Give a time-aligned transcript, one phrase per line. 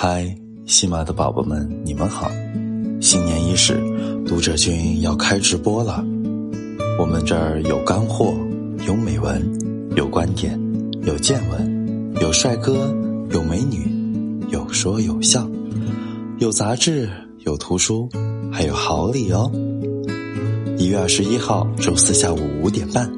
[0.00, 0.32] 嗨，
[0.64, 2.30] 喜马的宝宝们，你们好！
[3.00, 3.82] 新年伊始，
[4.28, 6.04] 读者君要开直播了。
[7.00, 8.32] 我们这儿有干货，
[8.86, 9.44] 有美文，
[9.96, 10.56] 有观点，
[11.02, 12.94] 有见闻，有帅哥，
[13.32, 13.92] 有美女，
[14.52, 15.50] 有说有笑，
[16.38, 17.10] 有杂志，
[17.44, 18.08] 有图书，
[18.52, 19.50] 还有好礼哦！
[20.76, 23.12] 一月二十一号周四下午五点半，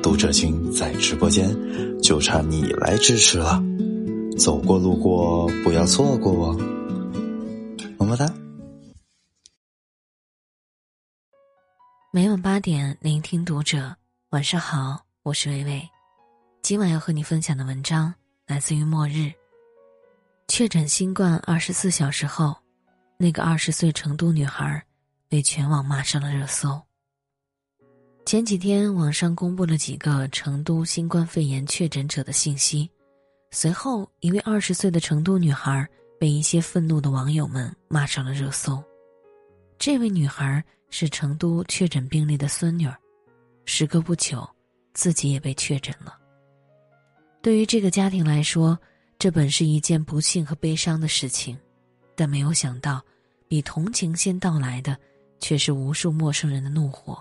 [0.00, 1.50] 读者君在直播间，
[2.00, 3.60] 就差你来支持了。
[4.38, 6.56] 走过路过，不要错过哦！
[7.98, 8.32] 么么哒。
[12.12, 13.94] 每晚八点，聆听读者。
[14.30, 15.88] 晚上好，我是微微。
[16.62, 18.14] 今晚要和你分享的文章
[18.46, 19.32] 来自于末日。
[20.48, 22.56] 确诊新冠二十四小时后，
[23.18, 24.82] 那个二十岁成都女孩
[25.28, 26.80] 被全网骂上了热搜。
[28.24, 32.88] 前几天，网上公布了几个成都新冠肺炎确诊者的信息。
[33.52, 35.86] 随后，一位二十岁的成都女孩
[36.20, 38.80] 被一些愤怒的网友们骂上了热搜。
[39.76, 42.96] 这位女孩是成都确诊病例的孙女儿，
[43.64, 44.48] 时隔不久，
[44.94, 46.16] 自己也被确诊了。
[47.42, 48.78] 对于这个家庭来说，
[49.18, 51.58] 这本是一件不幸和悲伤的事情，
[52.14, 53.02] 但没有想到，
[53.48, 54.96] 比同情先到来的，
[55.40, 57.20] 却是无数陌生人的怒火。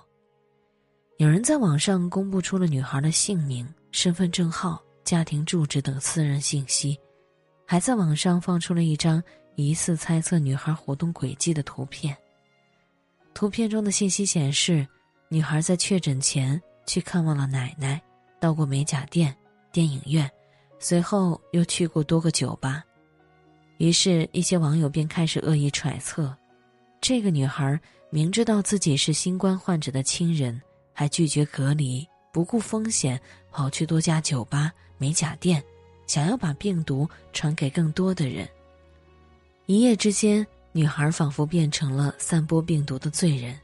[1.18, 4.80] 有人在网上公布出了女孩的姓名、身份证号。
[5.10, 6.96] 家庭住址等私人信息，
[7.66, 9.24] 还在网上放出了一张
[9.56, 12.16] 疑似猜测女孩活动轨迹的图片。
[13.34, 14.88] 图片中的信息显示，
[15.28, 18.00] 女孩在确诊前去看望了奶奶，
[18.40, 19.36] 到过美甲店、
[19.72, 20.30] 电影院，
[20.78, 22.84] 随后又去过多个酒吧。
[23.80, 26.38] 于是，一些网友便开始恶意揣测：
[27.02, 30.62] 这个女孩明知道自己是新冠患者的亲人，
[30.94, 34.72] 还拒绝隔离，不顾风险跑去多家酒吧。
[35.00, 35.64] 美甲店，
[36.06, 38.48] 想要把病毒传给更多的人。
[39.66, 43.58] 一夜之间，女孩仿佛变成了散播病毒的罪人，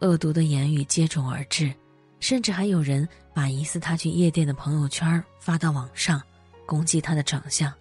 [0.00, 1.72] 恶毒的言语接踵而至，
[2.18, 6.20] 甚至还有人把疑似她去夜店的朋友圈发到网上，
[6.66, 7.72] 攻击她的长相。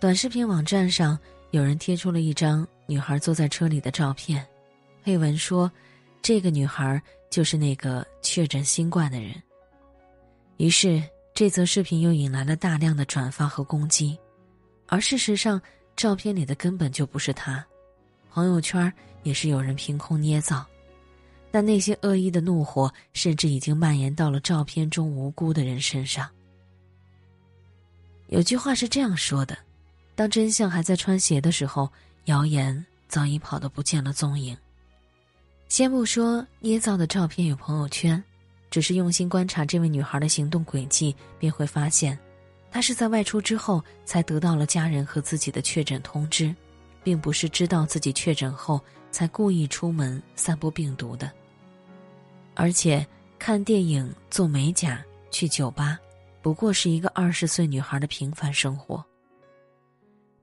[0.00, 1.18] 短视频网站上
[1.50, 4.46] 有人贴出了一张女孩坐在车里的照片，
[5.04, 5.70] 配文说
[6.22, 9.34] ：“这个女孩就是那个确诊新冠的人。”
[10.56, 11.02] 于是。
[11.38, 14.18] 这则视频又引来了大量的转发和攻击，
[14.88, 15.62] 而事实上，
[15.94, 17.64] 照片里的根本就不是他，
[18.28, 20.66] 朋友圈也是有人凭空捏造，
[21.52, 26.28] 但那些恶意的怒火甚至已经蔓延到了照片中无辜的人身上。
[28.26, 29.56] 有句话是这样说的：，
[30.16, 31.88] 当真相还在穿鞋的时候，
[32.24, 34.58] 谣言早已跑得不见了踪影。
[35.68, 38.20] 先不说捏造的照片有朋友圈。
[38.70, 42.18] 只是用心观察这位女孩的行动轨迹，便会发现，
[42.70, 46.54] 她是在外出之后才得到了家人和自己的确诊通知，
[47.02, 48.80] 并不是知道自己确诊后
[49.10, 51.30] 才故意出门散播病毒的。
[52.54, 53.06] 而且，
[53.38, 55.98] 看电影、做美甲、去酒吧，
[56.42, 59.04] 不过是一个二十岁女孩的平凡生活。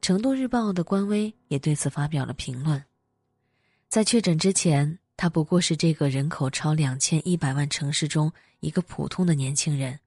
[0.01, 2.83] 成都日报的官微也对此发表了评论，
[3.89, 4.97] 在确诊之前。
[5.17, 9.97] 他不过是这个人口超两千一百万城市中一个普通的年轻人，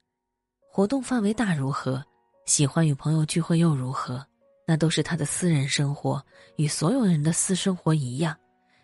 [0.71, 2.05] 活动范围大如何，
[2.47, 4.25] 喜欢与朋友聚会又如何，
[4.67, 6.25] 那都是他的私人生活，
[6.57, 8.37] 与所有人的私生活一样，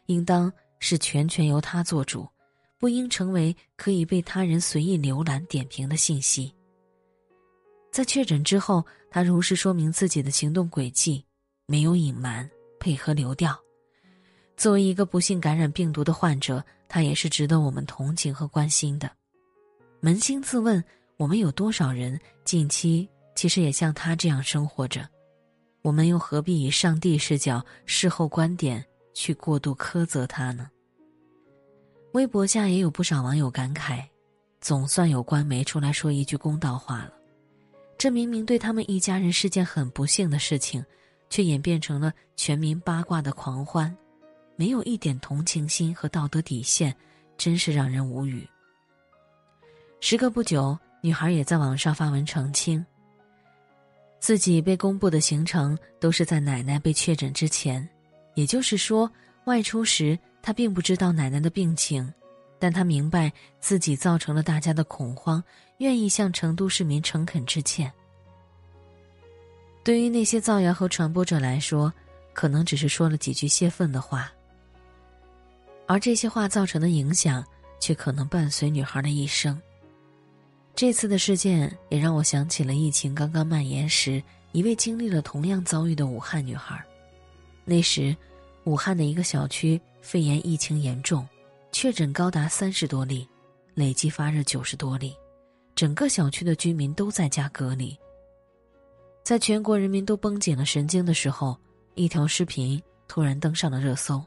[0.06, 2.26] 应当是全权由他做主，
[2.78, 6.52] 不应成为可以被他人随意浏览点评的信息。
[7.92, 11.24] 在确诊之后，他如实说明自己的行动轨迹，
[11.66, 13.63] 没有隐瞒，配合流调。
[14.56, 19.10] 作为一个不幸感染病毒的患者，他也是值得我们同情和关心的。
[20.00, 20.82] 扪心自问，
[21.16, 25.09] 我们有多少人近期其实也像他这样生活着？
[25.82, 30.71] 我们又何必以上帝视角、事后观点去过度苛责他呢？
[32.12, 34.04] 微博下也有不少网友感慨：
[34.60, 37.12] 总算有官媒出来说一句公道话了。
[37.98, 40.84] 这明明对他们一家人是件很不幸的事情，
[41.28, 43.95] 却演变成了全民八卦的狂欢。
[44.56, 46.95] 没有一点同情心和道德底线，
[47.36, 48.48] 真是让人无语。
[50.01, 52.84] 时隔不久，女孩也在网上发文澄清，
[54.21, 57.86] 自己被公布的行程都是在奶奶被确诊之前，
[58.34, 59.10] 也就是说，
[59.47, 62.12] 外出时她并不知道奶奶的病情，
[62.59, 65.42] 但她明白自己造成了大家的恐慌，
[65.78, 67.91] 愿意向成都市民诚恳致歉。
[69.83, 71.92] 对于那些造谣和传播者来说，
[72.33, 74.33] 可能只是说了几句泄愤的话。
[75.86, 77.45] 而这些话造成的影响，
[77.81, 79.60] 却可能伴随女孩的一生。
[80.75, 84.22] 这次的事件也让我想起了疫情刚刚蔓延时，
[84.53, 86.83] 一位经历了同样遭遇的武汉女孩。
[87.65, 88.16] 那时，
[88.65, 91.27] 武汉的一个小区肺炎疫情严重，
[91.71, 93.28] 确诊高达三十多例，
[93.75, 95.15] 累计发热九十多例，
[95.75, 97.97] 整个小区的居民都在家隔离。
[99.22, 101.57] 在全国人民都绷紧了神经的时候，
[101.95, 104.22] 一条视频突然登上了热搜。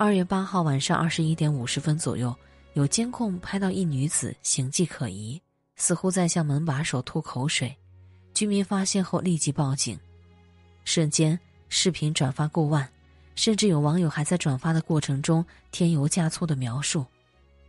[0.00, 2.32] 二月八号晚上二十一点五十分左右，
[2.74, 5.42] 有监控拍到一女子形迹可疑，
[5.74, 7.76] 似乎在向门把手吐口水。
[8.32, 9.98] 居民发现后立即报警，
[10.84, 11.36] 瞬间
[11.68, 12.88] 视频转发过万，
[13.34, 17.04] 甚至有网友还在转发的过程中添油加醋的描述。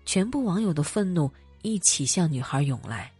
[0.05, 1.31] 全部网友的愤怒
[1.63, 3.11] 一起向女孩涌来。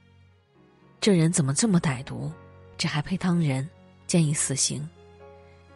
[1.01, 2.31] 这人怎么这么歹毒？
[2.77, 3.67] 这还配当人？
[4.05, 4.87] 建议死刑。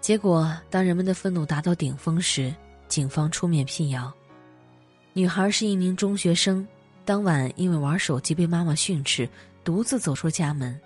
[0.02, 2.54] 结果，当人们的愤怒达到顶峰时，
[2.94, 4.14] 警方出面辟谣。
[5.14, 6.64] 女孩是一名中学生，
[7.04, 9.28] 当晚因为玩手机被妈妈训斥，
[9.64, 10.80] 独自走出家门。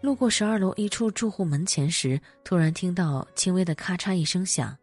[0.00, 4.74] 路过十二楼一处住户门前时，突然听到轻微的咔嚓一声响。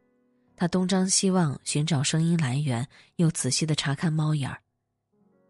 [0.55, 4.59] 她东张西望寻找声音来源，又仔细的查看猫眼儿。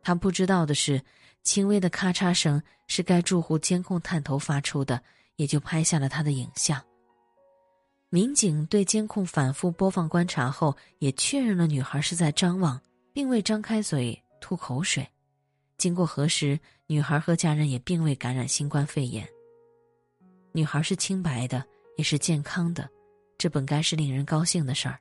[0.02, 1.02] 她不知道的是。
[1.44, 5.02] 轻微的咔嚓声是该住户监控探头发出的，
[5.36, 6.82] 也就拍下了他的影像。
[8.14, 12.78] 民警对监控反复播放观察后，也确认了女孩是在张望，
[13.14, 15.08] 并未张开嘴吐口水。
[15.78, 19.26] 经过核实，女孩和家人也并未感染新冠肺炎。
[20.52, 21.64] 女孩是清白的，
[21.96, 22.90] 也是健康的，
[23.38, 25.00] 这本该是令人高兴的事儿。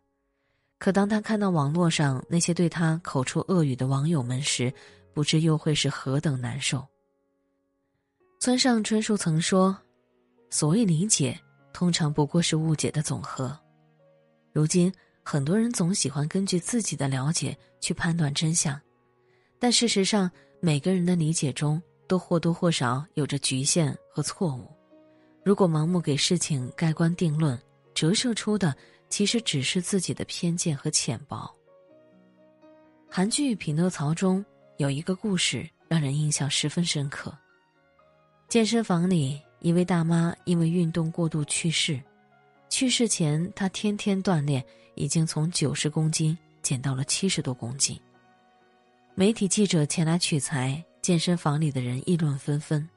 [0.78, 4.72] 可当他看到网络上那些对他口出恶语的网友们时，
[5.12, 6.86] 不知又会是何等难受。
[8.38, 9.76] 村上春树曾说
[10.48, 11.36] ：“所谓理解，
[11.72, 13.58] 通常不过是误解的总和。”
[14.52, 18.80] 如今，很多人总喜欢根据自己的了解去判断真相，
[19.58, 20.30] 但事实上，
[20.60, 24.70] 每个人的理解中都或多或少有着局限和错误。
[25.44, 27.58] 如果盲目给事情盖棺定论，
[27.94, 28.76] 折射出的
[29.08, 31.48] 其实只是自己的偏见和浅薄。
[33.08, 34.44] 韩剧《匹诺曹》中。
[34.80, 37.36] 有一个故事让人印象十分深刻。
[38.48, 42.00] 健身房里，一位大妈因为运动过度去世。
[42.68, 44.64] 去世前，她天天锻炼，
[44.94, 47.98] 已经从九十公斤减到了七十多公斤。
[49.14, 52.88] 媒体记者前来取材，健身房里的人议论纷纷。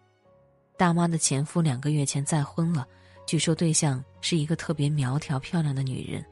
[0.78, 2.88] 大妈的前夫两个月前再婚了，
[3.26, 6.24] 据说对象是一个特别苗条漂亮的女人，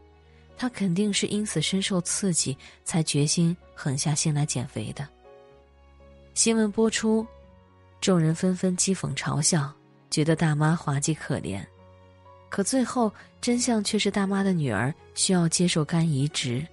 [0.55, 5.07] 她肯定是因此深受刺激，才决心狠下心来减肥的。
[6.33, 7.25] 新闻播出，
[7.99, 9.73] 众人纷纷讥讽嘲笑，
[10.11, 11.65] 觉得大妈滑稽可怜。
[12.49, 16.63] 可最后真相却是，大妈的女儿需要接受肝移植，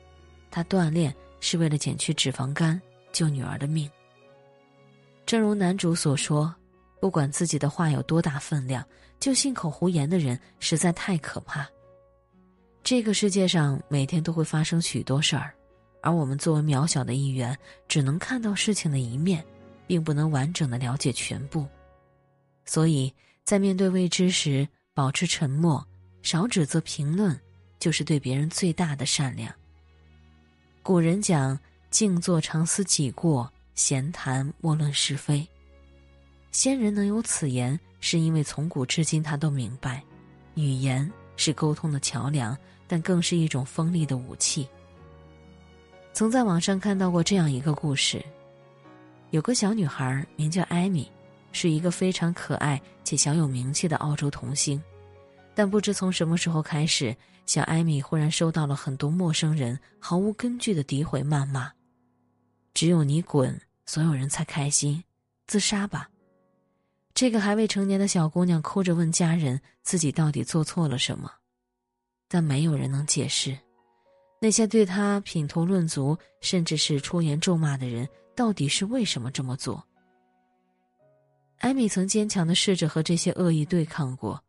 [0.50, 2.78] 她锻炼是为了减去脂肪肝，
[3.12, 3.88] 救女儿的命。
[5.24, 6.52] 正如男主所说，
[7.00, 8.84] 不管自己的话有多大分量，
[9.20, 11.68] 就信口胡言的人实在太可怕。
[12.82, 15.54] 这个世界上每天都会发生许多事儿。
[16.00, 17.56] 而我们作为渺小的一员，
[17.86, 19.44] 只能看到事情的一面，
[19.86, 21.66] 并不能完整的了解全部。
[22.64, 23.12] 所以
[23.48, 25.82] 在面对未知时，保持沉默，
[26.20, 27.34] 少指责评论，
[27.78, 29.50] 就是对别人最大的善良。
[30.82, 31.58] 古人讲
[31.88, 35.48] ：“静坐常思己过，闲谈莫论是非。”
[36.52, 40.04] 先人能有此言，是因为从古至今他都明白，
[40.54, 42.54] 语言是沟通的桥梁，
[42.86, 44.68] 但更是一种锋利的武器。
[46.12, 48.22] 曾在网上看到过这样一个故事：
[49.30, 51.10] 有个小女孩名叫艾米，
[51.52, 54.82] 是一个非常可爱且小有名气的澳洲童星。
[55.54, 61.72] 但不知从什么时候开始，小艾米忽然收到了很多陌生人毫无根据的诋毁谩骂。
[62.74, 65.02] 只有你滚，所有人才开心。
[65.48, 66.10] 自杀吧！
[67.14, 71.32] 这个还未成年的小姑娘哭着问家人自己到底做错了什么，
[72.28, 73.58] 但没有人能解释。
[74.40, 79.84] 那些对她品头论足，甚至是出言咒骂的人，到底是为什么这么做？
[81.58, 84.42] 艾米曾坚强的试着和这些恶意对抗过，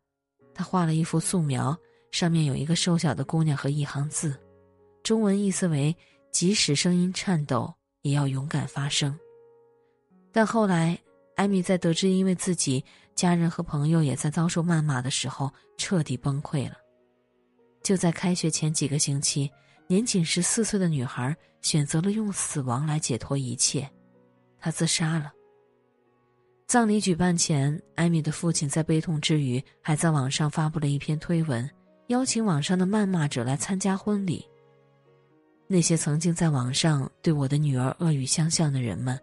[0.53, 1.77] 她画了一幅素描，
[2.11, 4.39] 上面有一个瘦小的姑娘和一行字，
[5.03, 5.95] 中文意思为
[6.31, 7.73] “即使声音颤抖，
[8.03, 9.17] 也要勇敢发声”。
[10.31, 10.97] 但后来，
[11.35, 12.83] 艾米在得知因为自己
[13.15, 16.75] 家人和朋友也在遭受谩骂的时候，彻底崩溃了。
[17.81, 19.51] 就在开学前几个星期。
[19.87, 23.89] 年仅十四岁的女孩选择了用死亡来解脱一切，
[24.59, 25.33] 她自杀了。
[26.69, 31.67] 葬礼举办前，艾米的父亲在悲痛之余，还在网上发布了一篇推文，
[32.09, 34.45] 邀请网上的谩骂者来参加婚礼。
[35.65, 39.19] 那些曾经在网上对我的女儿恶语相向的人们，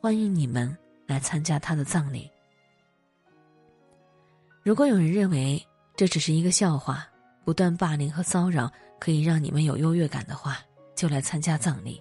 [0.00, 0.72] 欢迎你们
[1.04, 2.30] 来参加她的葬礼。
[4.62, 5.60] 如果有人认为
[5.96, 7.04] 这只是一个笑话，
[7.44, 8.70] 不断霸凌和骚扰
[9.00, 10.60] 可以让你们有优越感的话，
[10.94, 12.00] 就来参加葬礼，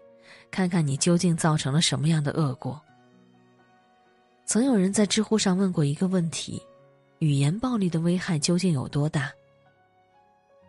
[0.52, 2.80] 看看你究竟造成了什么样的恶果。
[4.54, 6.62] 曾有人在知乎上问过一个问题：
[7.18, 9.32] 语言暴力的危害究竟有多大？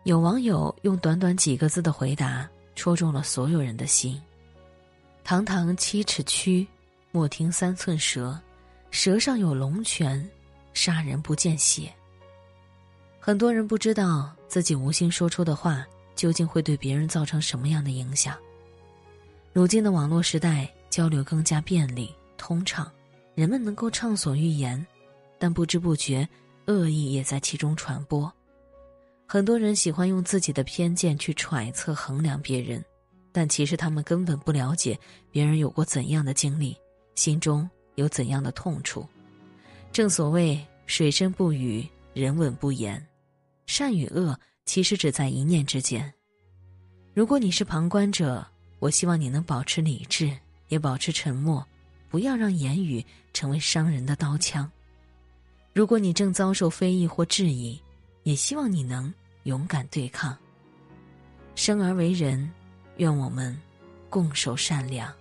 [0.05, 4.19] 有网友用短短几个字的回答戳中了所有人的心
[5.23, 6.65] ：“堂堂七尺躯，
[7.11, 8.35] 莫听三寸舌，
[8.89, 10.27] 舌上有龙泉，
[10.73, 11.93] 杀人不见血。”
[13.21, 18.35] 很多人不知道自己无心说出的话究竟会对别人造成什么样的影响。
[19.53, 22.91] 如今的网络时代，交流更加便利通畅。
[23.35, 24.83] 人们能够畅所欲言，
[25.37, 26.27] 但不知不觉，
[26.67, 28.31] 恶意也在其中传播。
[29.27, 32.83] 很多人喜欢用自己的偏见去揣测、衡量别人，
[33.31, 34.97] 但其实他们根本不了解
[35.31, 36.77] 别人有过怎样的经历，
[37.15, 39.05] 心中有怎样的痛处。
[39.91, 43.05] 正所谓“水深不语，人稳不言”，
[43.67, 46.13] 善与恶其实只在一念之间。
[47.13, 48.45] 如果你是旁观者，
[48.79, 50.31] 我希望你能保持理智，
[50.69, 51.65] 也保持沉默。
[52.15, 54.71] 不要让言语成为伤人的刀枪。
[55.73, 57.77] 如果你正遭受非议或质疑，
[58.23, 60.33] 也希望你能勇敢对抗。
[61.55, 62.49] 生而为人，
[62.95, 63.53] 愿我们
[64.09, 65.13] 共守善良。